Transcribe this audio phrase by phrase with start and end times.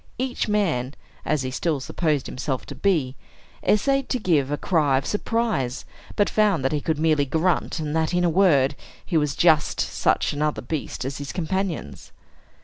[0.17, 0.95] Each man
[1.25, 3.15] (as he still supposed himself to be)
[3.63, 5.85] essayed to give a cry of surprise,
[6.15, 8.75] but found that he could merely grunt, and that, in a word,
[9.05, 12.11] he was just such another beast as his companions.